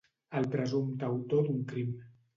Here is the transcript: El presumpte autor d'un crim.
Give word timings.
El 0.39 0.47
presumpte 0.55 1.09
autor 1.11 1.47
d'un 1.51 1.63
crim. 1.75 1.97